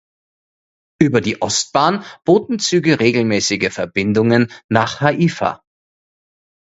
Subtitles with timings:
[0.99, 5.61] Über die Ostbahn boten Züge regelmäßige Verbindungen nach Haifa.